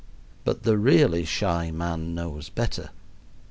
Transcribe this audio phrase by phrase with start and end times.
[0.45, 2.89] But the really shy man knows better.